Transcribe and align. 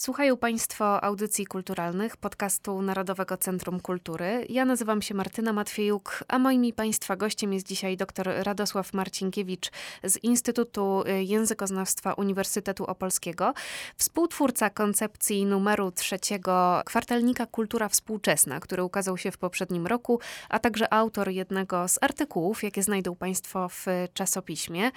Słuchają 0.00 0.36
Państwo 0.36 1.04
audycji 1.04 1.46
kulturalnych 1.46 2.16
podcastu 2.16 2.82
Narodowego 2.82 3.36
Centrum 3.36 3.80
Kultury. 3.80 4.46
Ja 4.48 4.64
nazywam 4.64 5.02
się 5.02 5.14
Martyna 5.14 5.52
Matwiejuk, 5.52 6.24
a 6.28 6.38
moim 6.38 6.64
i 6.64 6.72
Państwa 6.72 7.16
gościem 7.16 7.52
jest 7.52 7.66
dzisiaj 7.66 7.96
dr 7.96 8.32
Radosław 8.42 8.92
Marcinkiewicz 8.92 9.70
z 10.04 10.24
Instytutu 10.24 11.04
Językoznawstwa 11.20 12.12
Uniwersytetu 12.12 12.84
Opolskiego, 12.84 13.54
współtwórca 13.96 14.70
koncepcji 14.70 15.46
numeru 15.46 15.90
trzeciego 15.90 16.82
kwartalnika 16.84 17.46
Kultura 17.46 17.88
Współczesna, 17.88 18.60
który 18.60 18.84
ukazał 18.84 19.18
się 19.18 19.30
w 19.30 19.38
poprzednim 19.38 19.86
roku, 19.86 20.20
a 20.48 20.58
także 20.58 20.92
autor 20.92 21.28
jednego 21.28 21.88
z 21.88 21.98
artykułów, 22.02 22.62
jakie 22.62 22.82
znajdą 22.82 23.16
Państwo 23.16 23.68
w 23.68 23.86
czasopiśmie. 24.14 24.90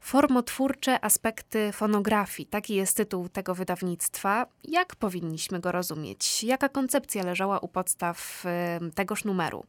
Formotwórcze 0.00 1.04
aspekty 1.04 1.72
fonografii, 1.72 2.46
taki 2.46 2.74
jest 2.74 2.96
tytuł 2.96 3.28
tego 3.28 3.54
wydawnictwa. 3.54 4.49
Jak 4.64 4.96
powinniśmy 4.96 5.60
go 5.60 5.72
rozumieć? 5.72 6.44
Jaka 6.44 6.68
koncepcja 6.68 7.24
leżała 7.24 7.58
u 7.58 7.68
podstaw 7.68 8.44
tegoż 8.94 9.24
numeru? 9.24 9.64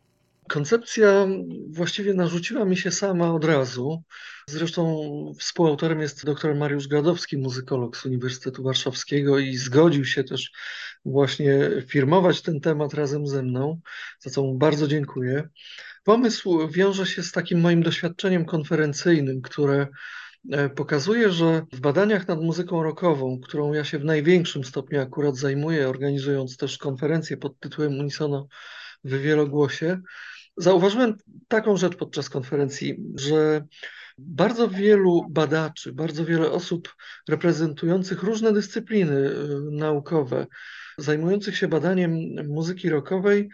Koncepcja 0.50 1.28
właściwie 1.70 2.14
narzuciła 2.14 2.66
mi 2.66 2.78
się 2.78 2.92
sama 2.92 3.34
od 3.34 3.46
razu. 3.46 4.04
Zresztą 4.48 5.12
współautorem 5.40 6.02
jest 6.02 6.26
dr 6.26 6.56
Mariusz 6.56 6.88
Gadowski, 6.88 7.38
muzykolog 7.38 7.98
z 7.98 8.06
Uniwersytetu 8.06 8.64
Warszawskiego 8.64 9.40
i 9.40 9.58
zgodził 9.58 10.06
się 10.06 10.24
też 10.24 10.52
właśnie 11.06 11.70
firmować 11.88 12.42
ten 12.42 12.60
temat 12.60 12.94
razem 12.94 13.28
ze 13.28 13.44
mną, 13.44 13.80
za 14.20 14.30
co 14.30 14.44
mu 14.44 14.58
bardzo 14.58 14.88
dziękuję. 14.88 15.50
Pomysł 16.04 16.68
wiąże 16.68 17.06
się 17.06 17.24
z 17.24 17.32
takim 17.32 17.60
moim 17.60 17.84
doświadczeniem 17.84 18.46
konferencyjnym, 18.46 19.42
które 19.42 19.88
pokazuje, 20.76 21.32
że 21.32 21.66
w 21.74 21.80
badaniach 21.80 22.28
nad 22.28 22.42
muzyką 22.42 22.84
rockową, 22.84 23.40
którą 23.40 23.74
ja 23.74 23.84
się 23.84 24.00
w 24.00 24.06
największym 24.06 24.64
stopniu 24.64 25.02
akurat 25.02 25.36
zajmuję, 25.36 25.90
organizując 25.90 26.58
też 26.58 26.78
konferencję 26.78 27.38
pod 27.38 27.60
tytułem 27.60 28.00
Unisono 28.00 28.48
w 29.04 29.18
wielogłosie, 29.18 30.02
zauważyłem 30.58 31.18
taką 31.48 31.78
rzecz 31.78 31.96
podczas 31.96 32.30
konferencji, 32.30 32.98
że 33.16 33.66
bardzo 34.18 34.70
wielu 34.70 35.26
badaczy, 35.30 35.94
bardzo 35.94 36.26
wiele 36.26 36.52
osób 36.52 36.96
reprezentujących 37.30 38.24
różne 38.24 38.54
dyscypliny 38.54 39.30
e, 39.30 39.34
naukowe, 39.72 40.48
zajmujących 40.98 41.58
się 41.58 41.68
badaniem 41.68 42.18
muzyki 42.48 42.90
rockowej, 42.90 43.50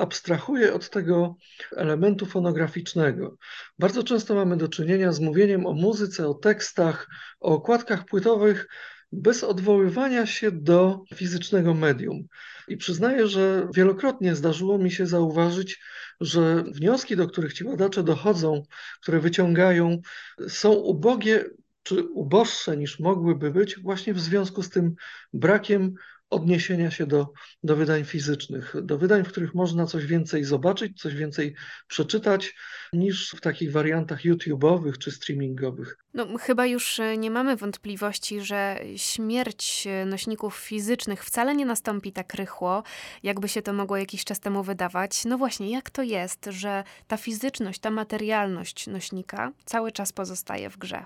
abstrahuje 0.00 0.74
od 0.74 0.90
tego 0.90 1.36
elementu 1.76 2.26
fonograficznego. 2.26 3.36
Bardzo 3.78 4.02
często 4.02 4.34
mamy 4.34 4.56
do 4.56 4.68
czynienia 4.68 5.12
z 5.12 5.20
mówieniem 5.20 5.66
o 5.66 5.72
muzyce, 5.72 6.28
o 6.28 6.34
tekstach, 6.34 7.08
o 7.40 7.54
okładkach 7.54 8.04
płytowych, 8.04 8.68
bez 9.12 9.44
odwoływania 9.44 10.26
się 10.26 10.52
do 10.52 11.04
fizycznego 11.14 11.74
medium. 11.74 12.26
I 12.68 12.76
przyznaję, 12.76 13.26
że 13.26 13.68
wielokrotnie 13.74 14.34
zdarzyło 14.34 14.78
mi 14.78 14.90
się 14.90 15.06
zauważyć, 15.06 15.80
że 16.20 16.64
wnioski, 16.74 17.16
do 17.16 17.26
których 17.26 17.52
ci 17.52 17.64
badacze 17.64 18.02
dochodzą, 18.02 18.62
które 19.02 19.20
wyciągają, 19.20 20.00
są 20.48 20.72
ubogie 20.72 21.44
czy 21.82 22.02
uboższe 22.02 22.76
niż 22.76 23.00
mogłyby 23.00 23.50
być, 23.50 23.78
właśnie 23.78 24.14
w 24.14 24.20
związku 24.20 24.62
z 24.62 24.70
tym 24.70 24.94
brakiem 25.32 25.94
odniesienia 26.30 26.90
się 26.90 27.06
do, 27.06 27.32
do 27.62 27.76
wydań 27.76 28.04
fizycznych, 28.04 28.74
do 28.82 28.98
wydań, 28.98 29.24
w 29.24 29.28
których 29.28 29.54
można 29.54 29.86
coś 29.86 30.06
więcej 30.06 30.44
zobaczyć, 30.44 31.00
coś 31.00 31.14
więcej 31.14 31.54
przeczytać, 31.86 32.54
niż 32.92 33.30
w 33.30 33.40
takich 33.40 33.72
wariantach 33.72 34.20
YouTube'owych 34.24 34.98
czy 34.98 35.10
streamingowych. 35.10 35.96
No, 36.14 36.38
chyba 36.38 36.66
już 36.66 37.00
e, 37.00 37.16
nie 37.16 37.30
mamy 37.30 37.56
wątpliwości, 37.56 38.40
że 38.40 38.80
śmierć 38.96 39.86
e, 39.86 40.06
nośników 40.06 40.56
fizycznych 40.56 41.24
wcale 41.24 41.54
nie 41.54 41.66
nastąpi 41.66 42.12
tak 42.12 42.34
rychło, 42.34 42.82
jakby 43.22 43.48
się 43.48 43.62
to 43.62 43.72
mogło 43.72 43.96
jakiś 43.96 44.24
czas 44.24 44.40
temu 44.40 44.62
wydawać. 44.62 45.24
No 45.24 45.38
właśnie, 45.38 45.70
jak 45.70 45.90
to 45.90 46.02
jest, 46.02 46.48
że 46.50 46.84
ta 47.08 47.16
fizyczność, 47.16 47.80
ta 47.80 47.90
materialność 47.90 48.86
nośnika 48.86 49.52
cały 49.64 49.92
czas 49.92 50.12
pozostaje 50.12 50.70
w 50.70 50.78
grze? 50.78 51.04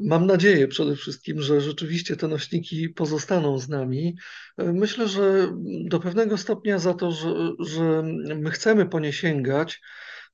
Mam 0.00 0.26
nadzieję 0.26 0.68
przede 0.68 0.96
wszystkim, 0.96 1.42
że 1.42 1.60
rzeczywiście 1.60 2.16
te 2.16 2.28
nośniki 2.28 2.88
pozostaną 2.88 3.58
z 3.58 3.68
nami. 3.68 4.16
Myślę, 4.58 5.08
że 5.08 5.52
do 5.84 6.00
pewnego 6.00 6.38
stopnia 6.38 6.78
za 6.78 6.94
to, 6.94 7.12
że, 7.12 7.34
że 7.58 8.02
my 8.36 8.50
chcemy 8.50 8.86
po 8.86 9.00
nie 9.00 9.12
sięgać, 9.12 9.80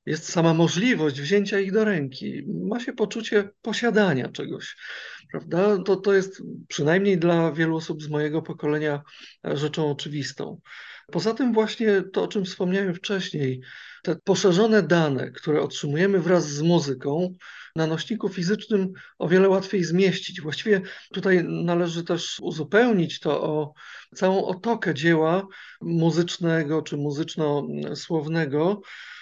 jest 0.05 0.31
sama 0.31 0.53
możliwość 0.53 1.21
wzięcia 1.21 1.59
ich 1.59 1.71
do 1.71 1.85
ręki. 1.85 2.43
Ma 2.47 2.79
się 2.79 2.93
poczucie 2.93 3.49
posiadania 3.61 4.29
czegoś, 4.29 4.75
prawda? 5.31 5.83
To, 5.83 5.95
to 5.95 6.13
jest 6.13 6.41
przynajmniej 6.67 7.17
dla 7.17 7.51
wielu 7.51 7.75
osób 7.75 8.03
z 8.03 8.09
mojego 8.09 8.41
pokolenia 8.41 9.01
rzeczą 9.43 9.91
oczywistą. 9.91 10.61
Poza 11.11 11.33
tym 11.33 11.53
właśnie 11.53 12.01
to, 12.13 12.23
o 12.23 12.27
czym 12.27 12.45
wspomniałem 12.45 12.93
wcześniej, 12.93 13.61
te 14.03 14.15
poszerzone 14.15 14.83
dane, 14.83 15.31
które 15.31 15.61
otrzymujemy 15.61 16.19
wraz 16.19 16.49
z 16.49 16.61
muzyką, 16.61 17.35
na 17.75 17.87
nośniku 17.87 18.29
fizycznym 18.29 18.91
o 19.19 19.27
wiele 19.27 19.49
łatwiej 19.49 19.83
zmieścić. 19.83 20.41
Właściwie 20.41 20.81
tutaj 21.13 21.43
należy 21.43 22.03
też 22.03 22.39
uzupełnić 22.41 23.19
to 23.19 23.43
o 23.43 23.73
całą 24.15 24.45
otokę 24.45 24.93
dzieła 24.93 25.47
muzycznego 25.81 26.81
czy 26.81 26.97
muzyczno-słownego, 26.97 28.81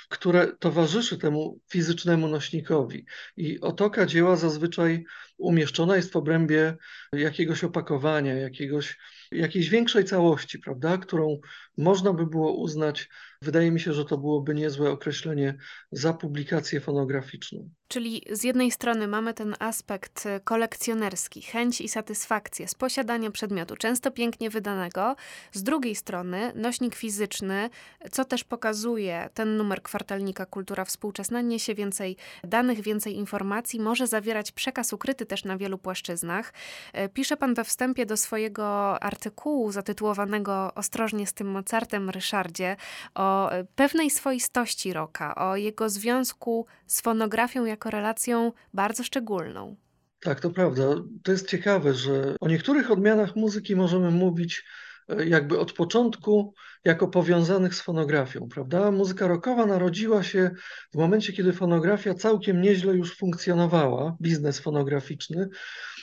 które 0.09 0.57
towarzyszy 0.57 1.17
temu 1.17 1.59
fizycznemu 1.69 2.27
nośnikowi. 2.27 3.05
I 3.37 3.59
otoka 3.59 4.05
dzieła 4.05 4.35
zazwyczaj 4.35 5.05
umieszczona 5.39 5.95
jest 5.95 6.13
w 6.13 6.15
obrębie 6.15 6.77
jakiegoś 7.13 7.63
opakowania, 7.63 8.33
jakiegoś, 8.33 8.97
jakiejś 9.31 9.69
większej 9.69 10.05
całości, 10.05 10.59
prawda, 10.59 10.97
którą 10.97 11.39
można 11.77 12.13
by 12.13 12.25
było 12.25 12.53
uznać, 12.53 13.09
wydaje 13.41 13.71
mi 13.71 13.79
się, 13.79 13.93
że 13.93 14.05
to 14.05 14.17
byłoby 14.17 14.53
niezłe 14.55 14.91
określenie 14.91 15.57
za 15.91 16.13
publikację 16.13 16.81
fonograficzną. 16.81 17.69
Czyli 17.87 18.21
z 18.31 18.43
jednej 18.43 18.71
strony 18.71 19.07
mamy 19.07 19.33
ten 19.33 19.55
aspekt 19.59 20.27
kolekcjonerski, 20.43 21.41
chęć 21.41 21.81
i 21.81 21.89
satysfakcję 21.89 22.67
z 22.67 22.75
posiadania 22.75 23.31
przedmiotu, 23.31 23.75
często 23.75 24.11
pięknie 24.11 24.49
wydanego. 24.49 25.15
Z 25.51 25.63
drugiej 25.63 25.95
strony 25.95 26.51
nośnik 26.55 26.95
fizyczny, 26.95 27.69
co 28.11 28.25
też 28.25 28.43
pokazuje 28.43 29.29
ten 29.33 29.57
numer 29.57 29.81
kwartalnika 29.81 30.45
Kultura 30.45 30.85
Współczesna, 30.85 31.41
niesie 31.41 31.75
więcej 31.75 32.17
danych, 32.43 32.81
więcej 32.81 33.15
informacji, 33.15 33.79
może 33.79 34.07
zawierać 34.07 34.51
przekaz 34.51 34.93
ukryty 34.93 35.25
też 35.29 35.43
na 35.43 35.57
wielu 35.57 35.77
płaszczyznach. 35.77 36.53
E, 36.93 37.09
pisze 37.09 37.37
pan 37.37 37.53
we 37.53 37.63
wstępie 37.63 38.05
do 38.05 38.17
swojego 38.17 38.99
artykułu 39.03 39.71
zatytułowanego 39.71 40.73
Ostrożnie 40.75 41.27
z 41.27 41.33
tym 41.33 41.47
Mozartem, 41.47 42.09
Ryszardzie, 42.09 42.75
o 43.15 43.49
pewnej 43.75 44.09
swoistości 44.09 44.93
roka, 44.93 45.35
o 45.35 45.55
jego 45.55 45.89
związku 45.89 46.65
z 46.87 47.01
fonografią 47.01 47.65
jako 47.65 47.89
relacją 47.89 48.51
bardzo 48.73 49.03
szczególną. 49.03 49.75
Tak, 50.21 50.39
to 50.39 50.49
prawda. 50.49 50.83
To 51.23 51.31
jest 51.31 51.49
ciekawe, 51.49 51.93
że 51.93 52.35
o 52.39 52.47
niektórych 52.47 52.91
odmianach 52.91 53.35
muzyki 53.35 53.75
możemy 53.75 54.11
mówić 54.11 54.63
e, 54.63 54.88
jakby 55.25 55.59
od 55.59 55.73
początku 55.73 56.53
jako 56.85 57.07
powiązanych 57.07 57.75
z 57.75 57.81
fonografią, 57.81 58.47
prawda? 58.49 58.91
Muzyka 58.91 59.27
rockowa 59.27 59.65
narodziła 59.65 60.23
się 60.23 60.51
w 60.93 60.97
momencie, 60.97 61.33
kiedy 61.33 61.53
fonografia 61.53 62.13
całkiem 62.13 62.61
nieźle 62.61 62.93
już 62.93 63.17
funkcjonowała, 63.17 64.17
biznes 64.21 64.59
fonograficzny 64.59 65.49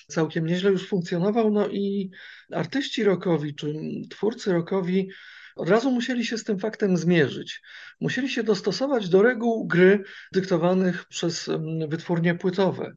całkiem 0.08 0.46
nieźle 0.46 0.70
już 0.70 0.88
funkcjonował, 0.88 1.50
no 1.50 1.68
i 1.68 2.10
artyści 2.52 3.04
rockowi 3.04 3.54
czy 3.54 3.74
twórcy 4.10 4.52
rockowi 4.52 5.08
od 5.56 5.68
razu 5.68 5.90
musieli 5.90 6.24
się 6.24 6.38
z 6.38 6.44
tym 6.44 6.58
faktem 6.58 6.96
zmierzyć. 6.96 7.62
Musieli 8.00 8.28
się 8.28 8.42
dostosować 8.42 9.08
do 9.08 9.22
reguł 9.22 9.66
gry 9.66 10.04
dyktowanych 10.32 11.04
przez 11.04 11.50
wytwórnie 11.88 12.34
płytowe. 12.34 12.92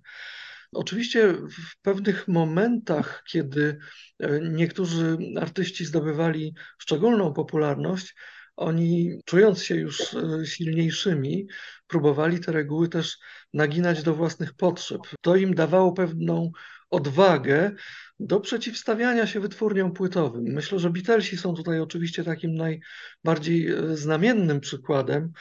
Oczywiście 0.74 1.34
w 1.34 1.82
pewnych 1.82 2.28
momentach, 2.28 3.24
kiedy 3.28 3.78
e, 4.20 4.40
niektórzy 4.42 5.18
artyści 5.42 5.86
zdobywali 5.86 6.54
szczególną 6.78 7.34
popularność, 7.34 8.16
oni, 8.56 9.22
czując 9.26 9.64
się 9.64 9.76
już 9.76 10.14
e, 10.14 10.46
silniejszymi, 10.46 11.48
próbowali 11.88 12.40
te 12.40 12.52
reguły 12.52 12.90
też 12.90 13.18
naginać 13.54 14.04
do 14.04 14.16
własnych 14.16 14.54
potrzeb. 14.54 15.02
To 15.22 15.36
im 15.36 15.56
dawało 15.56 15.94
pewną 15.94 16.52
odwagę 16.90 17.72
do 18.20 18.40
przeciwstawiania 18.40 19.28
się 19.28 19.40
wytwórniom 19.40 19.94
płytowym. 19.94 20.44
Myślę, 20.44 20.80
że 20.80 20.90
Beatlesi 20.90 21.38
są 21.38 21.54
tutaj 21.54 21.80
oczywiście 21.80 22.24
takim 22.24 22.56
najbardziej 22.56 23.72
e, 23.72 23.98
znamiennym 23.98 24.60
przykładem, 24.60 25.32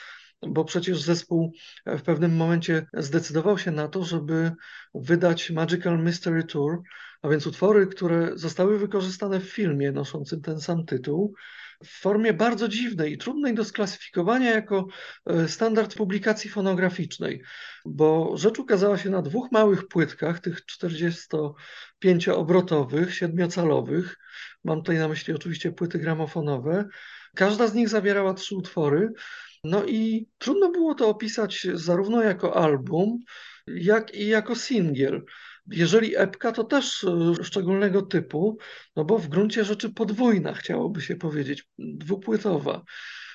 bo 0.47 0.65
przecież 0.65 1.03
zespół 1.03 1.53
w 1.87 2.03
pewnym 2.03 2.37
momencie 2.37 2.87
zdecydował 2.95 3.59
się 3.59 3.71
na 3.71 3.89
to, 3.89 4.05
żeby 4.05 4.53
wydać 4.95 5.51
Magical 5.51 5.99
Mystery 5.99 6.45
Tour, 6.45 6.83
a 7.23 7.29
więc 7.29 7.47
utwory, 7.47 7.87
które 7.87 8.31
zostały 8.35 8.79
wykorzystane 8.79 9.41
w 9.41 9.51
filmie 9.51 9.93
noszącym 9.93 10.41
ten 10.41 10.61
sam 10.61 10.87
tytuł, 10.87 11.35
w 11.85 12.01
formie 12.01 12.33
bardzo 12.33 12.69
dziwnej 12.69 13.13
i 13.13 13.19
trudnej 13.19 13.55
do 13.55 13.65
sklasyfikowania 13.65 14.51
jako 14.51 14.87
e, 15.27 15.49
standard 15.49 15.95
publikacji 15.95 16.51
fonograficznej, 16.51 17.43
bo 17.85 18.33
rzecz 18.37 18.59
ukazała 18.59 18.99
się 18.99 19.11
na 19.11 19.23
dwóch 19.23 19.53
małych 19.53 19.89
płytkach, 19.89 20.41
tych 20.41 20.63
45-obrotowych, 20.67 23.09
siedmiocalowych. 23.09 24.17
Mam 24.65 24.79
tutaj 24.79 24.99
na 24.99 25.09
myśli 25.09 25.35
oczywiście 25.35 25.73
płyty 25.73 25.99
gramofonowe. 25.99 26.89
Każda 27.35 27.67
z 27.67 27.75
nich 27.75 27.89
zawierała 27.89 28.35
trzy 28.35 28.57
utwory. 28.57 29.13
No 29.65 29.85
i 29.85 30.29
trudno 30.39 30.71
było 30.71 30.95
to 30.95 31.09
opisać 31.09 31.67
zarówno 31.75 32.23
jako 32.23 32.57
album, 32.57 33.19
jak 33.67 34.15
i 34.15 34.27
jako 34.27 34.55
singiel. 34.55 35.25
Jeżeli 35.67 36.17
epka, 36.17 36.53
to 36.53 36.65
też 36.65 37.05
e, 37.05 37.45
szczególnego 37.45 38.03
typu, 38.03 38.59
no 38.97 39.05
bo 39.05 39.19
w 39.19 39.29
gruncie 39.29 39.65
rzeczy 39.65 39.91
podwójna, 39.91 40.55
chciałoby 40.55 41.01
się 41.01 41.17
powiedzieć, 41.17 41.69
dwupłytowa. 41.79 42.83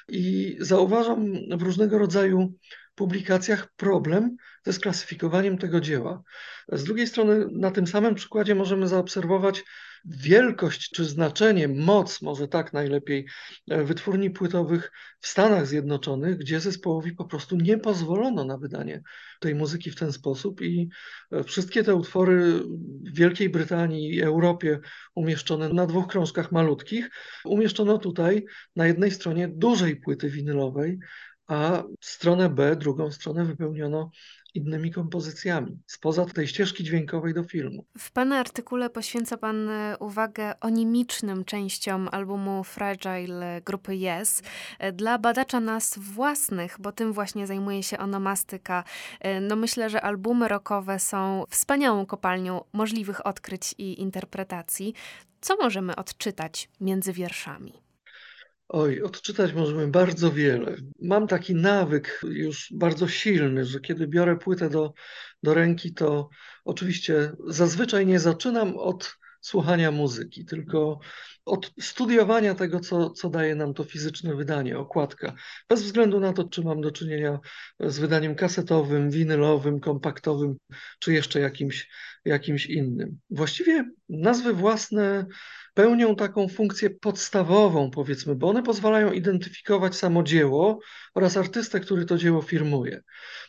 I 0.10 0.58
zauważam 0.60 1.34
w 1.58 1.62
różnego 1.62 1.98
rodzaju 1.98 2.54
publikacjach 2.96 3.74
problem 3.76 4.36
ze 4.66 4.74
sklasyfikowaniem 4.74 5.58
tego 5.58 5.81
dzieła. 5.81 6.24
Z 6.72 6.84
drugiej 6.84 7.08
strony, 7.08 7.48
na 7.52 7.72
tym 7.72 7.88
samym 7.88 8.16
przykładzie 8.16 8.56
możemy 8.56 8.88
zaobserwować 8.88 9.64
wielkość 10.06 10.90
czy 10.90 11.06
znaczenie, 11.06 11.68
moc, 11.68 12.22
może 12.22 12.48
tak 12.48 12.74
najlepiej, 12.74 13.26
e, 13.70 13.84
wytwórni 13.84 14.32
płytowych 14.32 14.92
w 15.20 15.28
Stanach 15.28 15.68
Zjednoczonych, 15.68 16.38
gdzie 16.38 16.60
zespołowi 16.60 17.12
po 17.12 17.26
prostu 17.26 17.56
nie 17.56 17.78
pozwolono 17.78 18.46
na 18.46 18.58
wydanie 18.58 19.02
tej 19.40 19.56
muzyki 19.56 19.92
w 19.92 19.96
ten 19.96 20.12
sposób 20.12 20.62
i 20.62 20.90
e, 21.32 21.44
wszystkie 21.44 21.84
te 21.84 21.96
utwory 21.96 22.54
w 22.54 23.16
Wielkiej 23.16 23.50
Brytanii 23.50 24.16
i 24.16 24.22
Europie 24.22 24.80
umieszczone 25.16 25.70
na 25.70 25.86
dwóch 25.86 26.08
krążkach 26.08 26.52
malutkich, 26.52 27.10
umieszczono 27.46 27.98
tutaj 27.98 28.46
na 28.76 28.88
jednej 28.88 29.12
stronie 29.12 29.48
dużej 29.48 29.96
płyty 29.96 30.30
winylowej, 30.30 31.00
a 31.48 31.84
stronę 32.02 32.50
B, 32.50 32.76
drugą 32.76 33.12
stronę 33.12 33.46
wypełniono 33.46 34.12
innymi 34.54 34.92
kompozycjami, 34.92 35.80
spoza 35.88 36.26
tej 36.26 36.48
ścieżki 36.48 36.84
dźwiękowej 36.84 37.34
do 37.34 37.44
filmu. 37.44 37.86
W 37.98 38.12
Pana 38.12 38.40
artykule 38.40 38.90
poświęca 38.90 39.38
Pan 39.38 39.70
e, 39.70 39.98
uwagę 40.00 40.60
onimicznym 40.60 41.46
częściom 41.46 42.10
albumu 42.12 42.64
Fragile 42.64 43.62
grupy 43.66 43.94
Yes. 43.94 44.42
E, 44.80 44.92
dla 44.92 45.18
badacza 45.18 45.60
nas 45.60 46.00
własnych, 46.00 46.76
bo 46.80 46.92
tym 46.92 47.14
właśnie 47.14 47.48
zajmuje 47.48 47.84
się 47.84 47.98
onomastyka, 47.98 48.84
e, 49.20 49.42
no 49.42 49.56
myślę, 49.56 49.90
że 49.90 50.02
albumy 50.02 50.48
rockowe 50.48 51.00
są 51.00 51.44
wspaniałą 51.50 52.06
kopalnią 52.06 52.62
możliwych 52.74 53.26
odkryć 53.26 53.76
i 53.78 54.02
interpretacji. 54.02 54.94
Co 55.42 55.56
możemy 55.56 55.96
odczytać 55.96 56.70
między 56.82 57.14
wierszami? 57.14 57.82
Oj, 58.74 59.02
odczytać 59.02 59.54
możemy 59.54 59.88
bardzo 59.88 60.31
wiele. 60.31 60.75
Mam 61.02 61.28
taki 61.28 61.56
nawyk 61.56 62.22
już 62.24 62.74
bardzo 62.75 63.08
silny, 63.08 63.66
że 63.66 63.80
kiedy 63.80 64.08
biorę 64.08 64.38
płytę 64.38 64.70
do, 64.70 64.94
do 65.44 65.54
ręki, 65.54 65.94
to 65.94 66.30
oczywiście 66.66 67.31
zazwyczaj 67.48 68.06
nie 68.06 68.20
zaczynam 68.20 68.78
od 68.78 69.18
słuchania 69.42 69.92
muzyki, 69.92 70.46
tylko 70.46 71.00
od 71.46 71.72
studiowania 71.80 72.56
tego, 72.56 72.80
co, 72.80 73.10
co 73.10 73.30
daje 73.30 73.56
nam 73.56 73.74
to 73.74 73.84
fizyczne 73.84 74.36
wydanie, 74.36 74.78
okładka. 74.78 75.34
Bez 75.69 75.84
względu 75.84 76.19
na 76.19 76.34
to, 76.34 76.44
czy 76.44 76.62
mam 76.62 76.81
do 76.81 76.92
czynienia 76.92 77.40
z 77.80 78.00
wydaniem 78.00 78.36
kasetowym, 78.36 79.10
winylowym, 79.12 79.80
kompaktowym, 79.80 80.56
czy 81.00 81.14
jeszcze 81.14 81.40
jakimś, 81.40 81.90
jakimś 82.26 82.66
innym. 82.66 83.19
Właściwie 83.30 83.92
nazwy 84.10 84.54
własne 84.54 85.26
pełnią 85.74 86.16
taką 86.16 86.48
funkcję 86.48 86.90
podstawową, 86.90 87.92
powiedzmy, 87.92 88.36
bo 88.36 88.50
one 88.50 88.64
pozwalają 88.64 89.12
identyfikować 89.12 89.96
samo 89.96 90.24
dzieło 90.24 90.80
oraz 91.14 91.38
artystę, 91.38 91.80
który 91.80 92.06
to 92.06 92.18
dzieło 92.18 92.42
firmuje. 92.42 93.02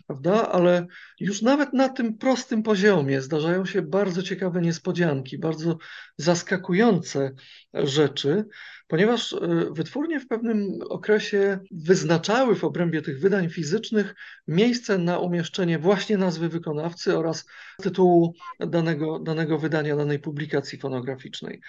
Prawda? 0.06 0.48
Ale 0.52 0.86
już 1.20 1.42
nawet 1.42 1.72
na 1.72 1.88
tym 1.88 2.18
prostym 2.18 2.62
poziomie 2.62 3.20
zdarzają 3.20 3.66
się 3.66 3.82
bardzo 3.82 4.22
ciekawe 4.22 4.60
niespodzianki, 4.60 5.38
bardzo 5.38 5.78
zaskakujące 6.16 7.30
rzeczy, 7.74 8.44
ponieważ 8.86 9.32
e, 9.32 9.38
wytwórnie 9.70 10.20
w 10.20 10.28
pewnym 10.28 10.78
okresie 10.88 11.58
wyznaczały 11.70 12.56
w 12.56 12.64
obrębie 12.64 13.02
tych 13.02 13.20
wydań 13.20 13.50
fizycznych 13.50 14.14
miejsce 14.48 14.98
na 14.98 15.18
umieszczenie 15.18 15.78
właśnie 15.78 16.18
nazwy 16.18 16.48
wykonawcy 16.48 17.18
oraz 17.18 17.46
tytułu 17.82 18.34
danego, 18.60 19.18
danego 19.18 19.58
wydania, 19.58 19.96
danej 19.96 20.18
publikacji 20.18 20.78
fonograficznej. 20.78 21.60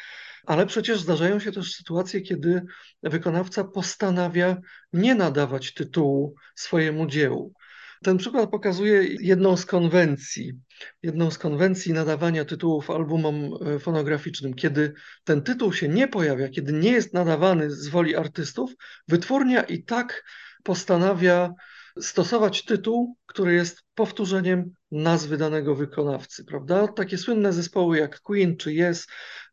Ale 0.46 0.66
przecież 0.66 1.02
zdarzają 1.02 1.40
się 1.40 1.52
też 1.52 1.74
sytuacje, 1.74 2.22
kiedy 2.22 2.62
wykonawca 3.04 3.64
postanawia 3.64 4.58
nie 4.94 5.16
nadawać 5.16 5.74
tytułu 5.74 6.36
swojemu 6.56 7.08
dziełu. 7.08 7.54
Ten 8.06 8.18
przykład 8.18 8.50
pokazuje 8.50 9.04
jedną 9.20 9.58
z 9.58 9.66
konwencji, 9.66 10.54
jedną 11.04 11.32
z 11.32 11.38
konwencji 11.38 11.94
nadawania 11.94 12.46
tytułów 12.46 12.90
albumom 12.90 13.36
e, 13.36 13.80
fonograficznym. 13.80 14.54
Kiedy 14.54 14.94
ten 15.24 15.42
tytuł 15.42 15.74
się 15.74 15.88
nie 15.88 16.08
pojawia, 16.08 16.50
kiedy 16.50 16.74
nie 16.74 16.92
jest 16.92 17.14
nadawany 17.14 17.72
z 17.72 17.88
woli 17.88 18.16
artystów, 18.16 18.72
wytwórnia 19.08 19.64
i 19.64 19.84
tak 19.84 20.24
postanawia 20.64 21.54
stosować 22.00 22.66
tytuł, 22.66 23.18
który 23.26 23.54
jest 23.54 23.84
powtórzeniem 23.96 24.76
nazwy 24.96 25.38
danego 25.38 25.76
wykonawcy, 25.76 26.46
prawda? 26.46 26.88
Takie 26.88 27.18
słynne 27.18 27.54
zespoły 27.54 27.98
jak 27.98 28.22
Queen 28.22 28.58
czy 28.58 28.72
Yes 28.72 29.08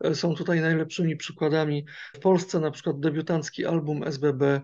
e, 0.04 0.14
są 0.14 0.34
tutaj 0.34 0.60
najlepszymi 0.60 1.16
przykładami. 1.16 1.86
W 2.14 2.18
Polsce 2.18 2.60
na 2.60 2.70
przykład 2.70 3.00
debiutancki 3.00 3.66
album 3.66 4.04
SBB 4.04 4.60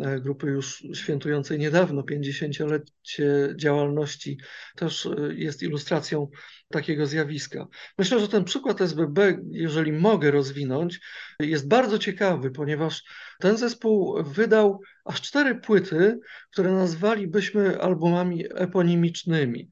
e, 0.00 0.20
grupy 0.20 0.46
już 0.46 0.84
świętującej 0.94 1.58
niedawno 1.58 2.02
50-lecie 2.02 3.54
działalności 3.56 4.38
też 4.76 5.06
e, 5.06 5.34
jest 5.34 5.62
ilustracją 5.62 6.28
takiego 6.68 7.06
zjawiska. 7.06 7.66
Myślę, 7.98 8.20
że 8.20 8.28
ten 8.28 8.44
przykład 8.44 8.80
SBB, 8.80 9.38
jeżeli 9.50 9.92
mogę 9.92 10.30
rozwinąć, 10.30 11.00
jest 11.40 11.68
bardzo 11.68 11.98
ciekawy, 11.98 12.50
ponieważ 12.50 13.02
ten 13.40 13.56
zespół 13.56 14.22
wydał 14.22 14.80
aż 15.08 15.20
cztery 15.20 15.54
płyty, 15.54 16.20
które 16.52 16.72
nazwalibyśmy 16.72 17.80
albumami 17.80 18.44
eponimicznymi. 18.54 19.68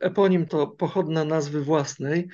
Eponim 0.00 0.46
to 0.46 0.66
pochodna 0.66 1.24
nazwy 1.24 1.64
własnej, 1.64 2.28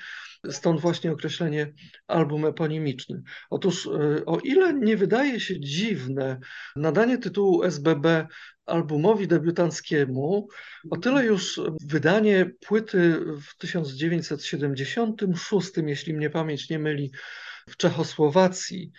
stąd 0.51 0.81
właśnie 0.81 1.13
określenie 1.13 1.73
album 2.07 2.45
eponimiczny. 2.45 3.23
Otóż, 3.51 3.87
e, 3.87 3.91
o 4.27 4.39
ile 4.39 4.75
nie 4.75 4.97
wydaje 4.97 5.41
się 5.41 5.61
dziwne 5.61 6.39
nadanie 6.77 7.19
tytułu 7.19 7.65
SBB 7.65 8.27
albumowi 8.67 9.29
debiutanckiemu, 9.29 10.49
o 10.91 10.97
tyle 10.97 11.25
już 11.25 11.61
wydanie 11.87 12.51
płyty 12.61 13.21
w 13.43 13.57
1976, 13.59 15.71
jeśli 15.87 16.15
mnie 16.15 16.31
pamięć 16.31 16.71
nie 16.71 16.79
myli, 16.79 17.13
w 17.69 17.77
Czechosłowacji 17.77 18.93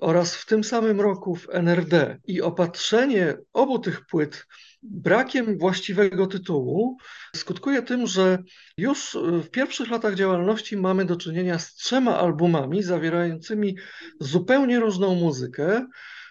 oraz 0.00 0.36
w 0.36 0.46
tym 0.46 0.64
samym 0.64 1.00
roku 1.00 1.36
w 1.36 1.48
NRD 1.50 2.18
i 2.26 2.42
opatrzenie 2.42 3.36
obu 3.52 3.78
tych 3.78 4.06
płyt 4.06 4.46
brakiem 4.82 5.58
właściwego 5.58 6.26
tytułu 6.26 6.96
skutkuje 7.36 7.82
tym, 7.82 8.06
że 8.06 8.38
już 8.76 9.18
w 9.42 9.50
pierwszych 9.50 9.90
latach 9.90 10.14
działalności 10.14 10.76
mamy 10.76 11.04
do 11.04 11.16
czynienia 11.16 11.58
z 11.58 11.74
trzema 11.74 12.18
albumami 12.18 12.82
zawierającymi 12.82 13.76
zupełnie 14.20 14.80
różną 14.80 15.14
muzykę, 15.14 15.86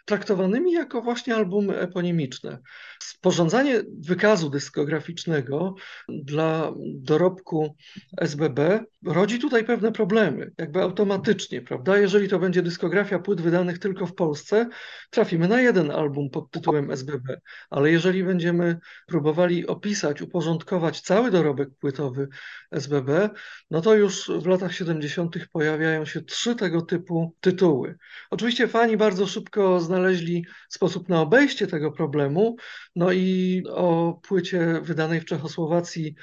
traktowanymi 0.05 0.71
jako 0.71 1.01
właśnie 1.01 1.35
albumy 1.35 1.77
eponimiczne. 1.79 2.59
Sporządzanie 3.03 3.81
wykazu 3.99 4.49
dyskograficznego 4.49 5.75
dla 6.09 6.73
dorobku 6.95 7.75
SBB 8.17 8.79
rodzi 9.05 9.39
tutaj 9.39 9.65
pewne 9.65 9.91
problemy, 9.91 10.51
jakby 10.57 10.81
automatycznie, 10.81 11.61
prawda? 11.61 11.97
Jeżeli 11.97 12.29
to 12.29 12.39
będzie 12.39 12.61
dyskografia 12.61 13.19
płyt 13.19 13.41
wydanych 13.41 13.79
tylko 13.79 14.05
w 14.05 14.15
Polsce, 14.15 14.69
trafimy 15.09 15.47
na 15.47 15.61
jeden 15.61 15.91
album 15.91 16.29
pod 16.29 16.51
tytułem 16.51 16.91
SBB, 16.91 17.37
ale 17.69 17.91
jeżeli 17.91 18.23
będziemy 18.23 18.79
próbowali 19.07 19.67
opisać, 19.67 20.21
uporządkować 20.21 21.01
cały 21.01 21.31
dorobek 21.31 21.69
płytowy 21.79 22.27
SBB, 22.71 23.29
no 23.71 23.81
to 23.81 23.95
już 23.95 24.31
w 24.39 24.45
latach 24.45 24.73
70. 24.73 25.35
pojawiają 25.51 26.05
się 26.05 26.21
trzy 26.21 26.55
tego 26.55 26.81
typu 26.81 27.35
tytuły. 27.39 27.97
Oczywiście 28.29 28.67
fani 28.67 28.97
bardzo 28.97 29.27
szybko 29.27 29.79
znaleźli 29.93 30.45
sposób 30.69 31.09
na 31.09 31.21
obejście 31.21 31.67
tego 31.67 31.91
problemu, 31.91 32.55
no 32.95 33.11
i 33.11 33.63
o 33.69 34.19
płycie 34.27 34.81
wydanej 34.81 35.21
w 35.21 35.25
Czechosłowacji 35.25 36.15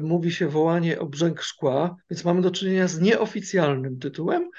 mówi 0.00 0.32
się 0.32 0.48
wołanie 0.48 0.98
o 0.98 1.06
brzęk 1.06 1.42
szkła, 1.42 1.96
więc 2.10 2.24
mamy 2.24 2.42
do 2.42 2.50
czynienia 2.50 2.88
z 2.88 3.00
nieoficjalnym 3.00 3.98
tytułem, 3.98 4.50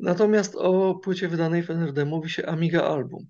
natomiast 0.00 0.54
o 0.56 0.94
płycie 0.94 1.28
wydanej 1.28 1.62
w 1.62 1.70
NRD 1.70 2.04
mówi 2.04 2.30
się 2.30 2.46
Amiga 2.46 2.82
Album. 2.82 3.26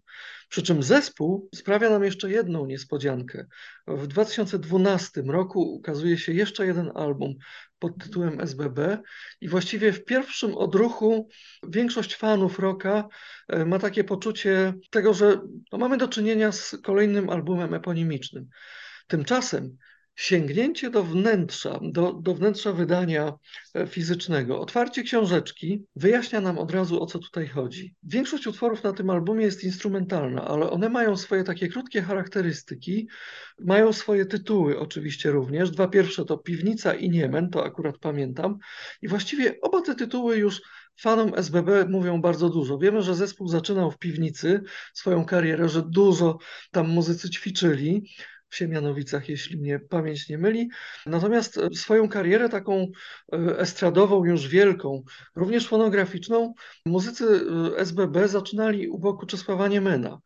Przy 0.49 0.63
czym 0.63 0.83
zespół 0.83 1.49
sprawia 1.55 1.91
nam 1.91 2.05
jeszcze 2.05 2.31
jedną 2.31 2.67
niespodziankę. 2.67 3.47
W 3.87 4.07
2012 4.07 5.23
roku 5.23 5.61
ukazuje 5.75 6.19
się 6.19 6.33
jeszcze 6.33 6.67
jeden 6.67 6.91
album 6.95 7.35
pod 7.79 7.99
tytułem 7.99 8.41
SBB 8.41 8.99
i 9.41 9.49
właściwie 9.49 9.93
w 9.93 10.05
pierwszym 10.05 10.55
odruchu 10.55 11.29
większość 11.69 12.17
fanów 12.17 12.59
rocka 12.59 13.09
e, 13.49 13.65
ma 13.65 13.79
takie 13.79 14.05
poczucie 14.05 14.75
tego, 14.91 15.15
że 15.15 15.41
no 15.73 15.79
mamy 15.79 15.97
do 15.97 16.09
czynienia 16.09 16.53
z 16.53 16.77
kolejnym 16.83 17.31
albumem 17.31 17.75
eponimicznym. 17.75 18.49
Tymczasem 19.07 19.77
sięgnięcie 20.19 20.91
do 20.91 21.03
wnętrza, 21.05 21.81
do, 21.83 22.13
do 22.13 22.35
wnętrza 22.35 22.73
wydania 22.73 23.33
e, 23.75 23.87
fizycznego, 23.87 24.61
otwarcie 24.61 25.03
książeczki 25.03 25.85
wyjaśnia 25.97 26.41
nam 26.41 26.59
od 26.59 26.71
razu 26.71 27.03
o 27.03 27.07
co 27.07 27.19
tutaj 27.19 27.49
chodzi. 27.49 27.95
Większość 28.03 28.47
utworów 28.47 28.85
na 28.85 28.93
tym 28.93 29.11
albumie 29.11 29.45
jest 29.45 29.65
instrumentalna, 29.65 30.45
ale 30.45 30.71
one 30.71 30.89
mają 30.89 31.17
swoje 31.17 31.45
takie 31.45 31.69
krótkie 31.69 32.03
charakterystyki, 32.03 33.09
mają 33.61 33.93
swoje 33.93 34.27
tytuły 34.27 34.79
oczywiście 34.79 35.31
również. 35.31 35.71
Dwa 35.71 35.89
pierwsze 35.89 36.25
to 36.25 36.39
Piwnica 36.39 36.95
i 36.95 37.11
Niemen, 37.11 37.51
to 37.51 37.65
akurat 37.65 37.99
pamiętam. 37.99 38.59
I 39.03 39.09
właściwie 39.09 39.61
oba 39.61 39.81
te 39.81 39.95
tytuły 39.95 40.37
już 40.37 40.63
fanom 41.01 41.33
SBB 41.37 41.87
mówią 41.89 42.21
bardzo 42.21 42.49
dużo. 42.49 42.79
Wiemy, 42.79 43.03
że 43.03 43.15
zespół 43.15 43.49
zaczynał 43.49 43.91
w 43.91 43.99
piwnicy 43.99 44.63
swoją 44.95 45.25
karierę, 45.25 45.69
że 45.69 45.83
dużo 45.83 46.39
tam 46.71 46.89
muzycy 46.89 47.31
ćwiczyli 47.31 48.03
w 48.49 48.57
Siemianowicach, 48.57 49.29
jeśli 49.29 49.59
mnie 49.59 49.79
pamięć 49.79 50.29
nie 50.29 50.39
myli. 50.39 50.69
Natomiast 51.07 51.59
e, 51.59 51.69
swoją 51.75 52.09
karierę 52.09 52.49
taką 52.49 52.87
e, 53.33 53.59
estradową, 53.59 54.25
już 54.25 54.49
wielką, 54.49 55.03
również 55.37 55.69
fonograficzną, 55.69 56.55
muzycy 56.87 57.25
e, 57.75 57.79
SBB 57.79 58.29
zaczynali 58.29 58.89
u 58.89 58.99
boku 58.99 59.27
Czesława 59.27 59.69
Niemena. 59.69 60.21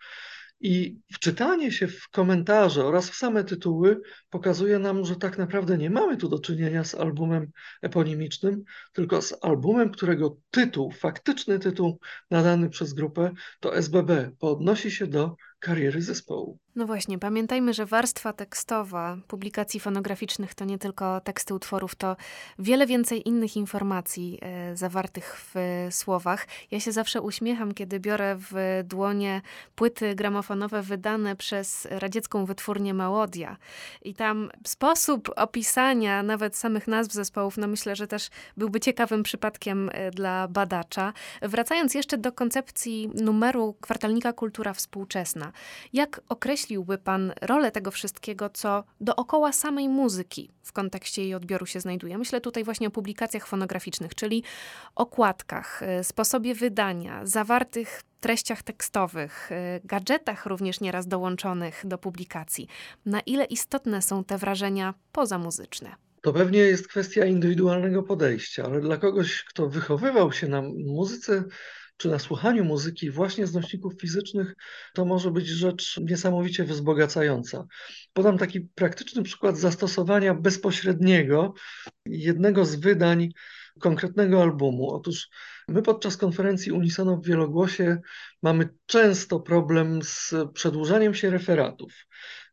I 0.64 0.98
wczytanie 1.12 1.72
się 1.72 1.88
w 1.88 2.08
komentarze 2.08 2.84
oraz 2.84 3.10
w 3.10 3.14
same 3.14 3.44
tytuły 3.44 4.00
pokazuje 4.30 4.78
nam, 4.78 5.04
że 5.04 5.16
tak 5.16 5.38
naprawdę 5.38 5.78
nie 5.78 5.90
mamy 5.90 6.16
tu 6.16 6.28
do 6.28 6.38
czynienia 6.38 6.84
z 6.84 6.94
albumem 6.94 7.50
eponimicznym, 7.82 8.64
tylko 8.92 9.22
z 9.22 9.34
albumem, 9.44 9.90
którego 9.90 10.36
tytuł, 10.50 10.90
faktyczny 10.90 11.58
tytuł 11.58 11.98
nadany 12.30 12.70
przez 12.70 12.92
grupę 12.92 13.32
to 13.60 13.76
SBB, 13.76 14.30
bo 14.40 14.50
odnosi 14.50 14.90
się 14.90 15.06
do 15.06 15.36
kariery 15.62 16.02
zespołu. 16.02 16.58
No 16.76 16.86
właśnie, 16.86 17.18
pamiętajmy, 17.18 17.74
że 17.74 17.86
warstwa 17.86 18.32
tekstowa 18.32 19.16
publikacji 19.28 19.80
fonograficznych 19.80 20.54
to 20.54 20.64
nie 20.64 20.78
tylko 20.78 21.20
teksty 21.20 21.54
utworów, 21.54 21.94
to 21.94 22.16
wiele 22.58 22.86
więcej 22.86 23.28
innych 23.28 23.56
informacji 23.56 24.38
e, 24.42 24.76
zawartych 24.76 25.40
w 25.54 25.54
słowach. 25.90 26.46
Ja 26.70 26.80
się 26.80 26.92
zawsze 26.92 27.20
uśmiecham, 27.20 27.74
kiedy 27.74 28.00
biorę 28.00 28.36
w 28.38 28.82
dłonie 28.84 29.42
płyty 29.74 30.14
gramofonowe 30.14 30.82
wydane 30.82 31.36
przez 31.36 31.88
radziecką 31.90 32.44
wytwórnię 32.44 32.94
Małodia. 32.94 33.56
I 34.02 34.14
tam 34.14 34.50
sposób 34.66 35.30
opisania 35.36 36.22
nawet 36.22 36.56
samych 36.56 36.88
nazw 36.88 37.12
zespołów, 37.12 37.56
no 37.56 37.66
myślę, 37.66 37.96
że 37.96 38.06
też 38.06 38.28
byłby 38.56 38.80
ciekawym 38.80 39.22
przypadkiem 39.22 39.90
e, 39.92 40.10
dla 40.10 40.48
badacza. 40.48 41.12
Wracając 41.42 41.94
jeszcze 41.94 42.18
do 42.18 42.32
koncepcji 42.32 43.10
numeru 43.14 43.76
kwartalnika 43.80 44.32
Kultura 44.32 44.72
Współczesna. 44.72 45.51
Jak 45.92 46.20
określiłby 46.28 46.98
Pan 46.98 47.32
rolę 47.42 47.70
tego 47.70 47.90
wszystkiego, 47.90 48.50
co 48.50 48.84
dookoła 49.00 49.52
samej 49.52 49.88
muzyki 49.88 50.50
w 50.62 50.72
kontekście 50.72 51.22
jej 51.22 51.34
odbioru 51.34 51.66
się 51.66 51.80
znajduje? 51.80 52.18
Myślę 52.18 52.40
tutaj 52.40 52.64
właśnie 52.64 52.88
o 52.88 52.90
publikacjach 52.90 53.46
fonograficznych, 53.46 54.14
czyli 54.14 54.42
okładkach, 54.94 55.82
y, 56.00 56.04
sposobie 56.04 56.54
wydania, 56.54 57.26
zawartych 57.26 58.02
treściach 58.20 58.62
tekstowych, 58.62 59.52
y, 59.52 59.80
gadżetach 59.84 60.46
również 60.46 60.80
nieraz 60.80 61.06
dołączonych 61.06 61.82
do 61.84 61.98
publikacji. 61.98 62.68
Na 63.06 63.20
ile 63.20 63.44
istotne 63.44 64.02
są 64.02 64.24
te 64.24 64.38
wrażenia 64.38 64.94
pozamuzyczne? 65.12 65.94
To 66.22 66.32
pewnie 66.32 66.58
jest 66.58 66.88
kwestia 66.88 67.24
indywidualnego 67.24 68.02
podejścia, 68.02 68.64
ale 68.64 68.80
dla 68.80 68.96
kogoś, 68.96 69.44
kto 69.44 69.68
wychowywał 69.68 70.32
się 70.32 70.48
na 70.48 70.62
muzyce 70.86 71.44
czy 72.02 72.08
na 72.08 72.18
słuchaniu 72.18 72.64
muzyki 72.64 73.10
właśnie 73.10 73.46
z 73.46 73.54
nośników 73.54 74.00
fizycznych, 74.00 74.54
to 74.94 75.04
może 75.04 75.30
być 75.30 75.46
rzecz 75.46 76.00
niesamowicie 76.00 76.64
wzbogacająca. 76.64 77.66
Podam 78.12 78.38
taki 78.38 78.60
praktyczny 78.60 79.22
przykład 79.22 79.58
zastosowania 79.58 80.34
bezpośredniego 80.34 81.54
jednego 82.06 82.64
z 82.64 82.74
wydań 82.74 83.28
konkretnego 83.80 84.42
albumu. 84.42 84.90
Otóż 84.90 85.28
my 85.68 85.82
podczas 85.82 86.16
konferencji 86.16 86.72
Unisono 86.72 87.16
w 87.16 87.26
Wielogłosie 87.26 88.00
mamy 88.42 88.68
często 88.86 89.40
problem 89.40 90.02
z 90.02 90.34
przedłużaniem 90.54 91.14
się 91.14 91.30
referatów. 91.30 91.92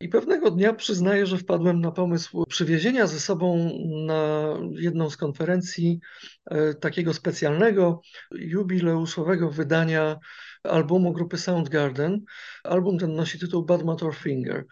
I 0.02 0.10
pewnego 0.10 0.52
dnia 0.52 0.74
przyznaję, 0.74 1.26
że 1.26 1.38
wpadłem 1.38 1.82
na 1.82 1.92
pomysł 1.92 2.46
przywiezienia 2.46 3.08
ze 3.08 3.20
sobą 3.20 3.72
na 4.06 4.54
jedną 4.72 5.10
z 5.10 5.18
konferencji 5.18 6.00
e, 6.46 6.74
takiego 6.74 7.14
specjalnego, 7.14 8.02
jubileuszowego 8.32 9.52
wydania 9.52 10.20
albumu 10.64 11.14
grupy 11.14 11.38
Soundgarden. 11.38 12.22
Album 12.64 12.98
ten 12.98 13.14
nosi 13.14 13.40
tytuł 13.40 13.66
Bad 13.66 13.84
Motor 13.84 14.16
Finger. 14.16 14.66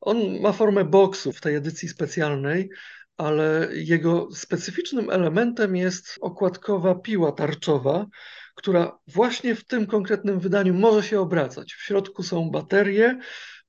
On 0.00 0.40
ma 0.40 0.52
formę 0.52 0.84
boksu 0.84 1.32
w 1.32 1.40
tej 1.40 1.54
edycji 1.54 1.88
specjalnej, 1.88 2.70
ale 3.16 3.68
jego 3.72 4.28
specyficznym 4.32 5.10
elementem 5.10 5.76
jest 5.76 6.18
okładkowa 6.20 6.94
piła 6.94 7.32
tarczowa, 7.32 8.06
która 8.54 8.98
właśnie 9.06 9.54
w 9.54 9.64
tym 9.64 9.86
konkretnym 9.86 10.40
wydaniu 10.40 10.74
może 10.74 11.02
się 11.02 11.20
obracać. 11.20 11.74
W 11.74 11.82
środku 11.82 12.22
są 12.22 12.50
baterie, 12.50 13.18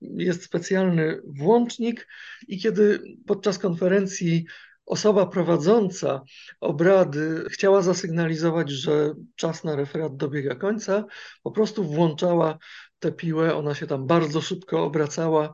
jest 0.01 0.43
specjalny 0.43 1.21
włącznik 1.27 2.07
i 2.47 2.59
kiedy 2.59 2.99
podczas 3.27 3.59
konferencji 3.59 4.45
osoba 4.85 5.25
prowadząca 5.25 6.21
obrady 6.59 7.43
chciała 7.49 7.81
zasygnalizować, 7.81 8.69
że 8.69 9.13
czas 9.35 9.63
na 9.63 9.75
referat 9.75 10.17
dobiega 10.17 10.55
końca, 10.55 11.05
po 11.43 11.51
prostu 11.51 11.83
włączała 11.83 12.57
tę 12.99 13.11
piłę, 13.11 13.55
ona 13.55 13.75
się 13.75 13.87
tam 13.87 14.07
bardzo 14.07 14.41
szybko 14.41 14.83
obracała, 14.83 15.53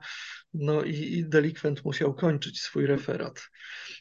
no 0.53 0.83
i, 0.83 0.93
i 0.93 1.25
delikwent 1.25 1.85
musiał 1.85 2.13
kończyć 2.13 2.61
swój 2.61 2.85
referat. 2.85 3.49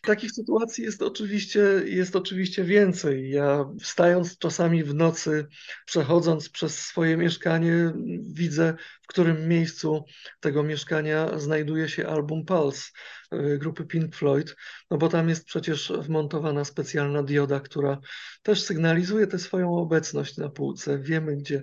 Takich 0.02 0.30
sytuacji 0.30 0.84
jest 0.84 1.02
oczywiście, 1.02 1.60
jest 1.84 2.16
oczywiście 2.16 2.64
więcej. 2.64 3.30
Ja 3.30 3.64
wstając 3.80 4.38
czasami 4.38 4.84
w 4.84 4.94
nocy, 4.94 5.46
przechodząc 5.86 6.48
przez 6.48 6.78
swoje 6.78 7.16
mieszkanie, 7.16 7.92
widzę, 8.32 8.74
w 9.02 9.06
którym 9.06 9.48
miejscu 9.48 10.04
tego 10.40 10.62
mieszkania 10.62 11.38
znajduje 11.38 11.88
się 11.88 12.06
album 12.06 12.44
Pulse 12.44 12.90
y, 13.34 13.58
grupy 13.58 13.84
Pink 13.84 14.16
Floyd, 14.16 14.56
no 14.90 14.98
bo 14.98 15.08
tam 15.08 15.28
jest 15.28 15.44
przecież 15.44 15.92
wmontowana 15.98 16.64
specjalna 16.64 17.22
dioda, 17.22 17.60
która 17.60 18.00
też 18.42 18.62
sygnalizuje 18.62 19.26
tę 19.26 19.38
swoją 19.38 19.76
obecność 19.76 20.36
na 20.36 20.48
półce. 20.48 20.98
Wiemy, 20.98 21.36
gdzie, 21.36 21.62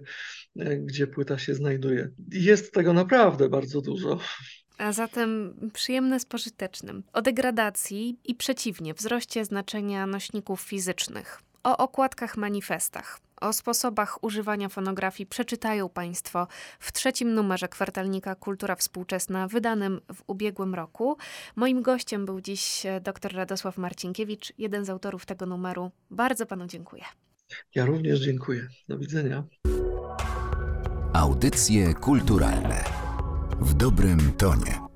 y, 0.62 0.82
gdzie 0.86 1.08
płyta 1.08 1.38
się 1.38 1.56
znajduje. 1.56 2.10
Jest 2.32 2.74
tego 2.74 2.94
naprawdę 2.94 3.50
bardzo 3.50 3.82
dużo 3.82 4.20
a 4.77 4.91
zatem 4.91 5.53
przyjemne 5.74 6.19
z 6.19 6.25
pożytecznym. 6.25 7.03
O 7.13 7.22
degradacji 7.22 8.19
i 8.25 8.36
przeciwnie, 8.36 8.93
wzroście 8.93 9.46
znaczenia 9.46 10.07
nośników 10.07 10.62
fizycznych, 10.62 11.41
o 11.63 11.77
okładkach 11.77 12.38
manifestach, 12.38 13.19
o 13.41 13.53
sposobach 13.53 14.24
używania 14.24 14.69
fonografii 14.69 15.27
przeczytają 15.27 15.89
Państwo 15.89 16.48
w 16.79 16.91
trzecim 16.91 17.34
numerze 17.34 17.67
kwartalnika 17.67 18.36
Kultura 18.36 18.75
Współczesna, 18.75 19.48
wydanym 19.48 20.01
w 20.13 20.24
ubiegłym 20.27 20.75
roku. 20.75 21.17
Moim 21.55 21.81
gościem 21.81 22.25
był 22.25 22.41
dziś 22.41 22.84
dr 23.01 23.34
Radosław 23.34 23.77
Marcinkiewicz, 23.77 24.53
jeden 24.57 24.86
z 24.86 24.89
autorów 24.89 25.25
tego 25.25 25.46
numeru. 25.46 25.91
Bardzo 26.12 26.46
Panu 26.46 26.67
dziękuję. 26.67 27.03
Ja 27.75 27.86
również 27.86 28.19
dziękuję. 28.19 28.67
Do 28.88 28.98
widzenia. 28.98 29.43
Audycje 31.13 31.93
kulturalne 31.93 32.84
w 33.59 33.73
dobrym 33.73 34.31
tonie. 34.37 34.87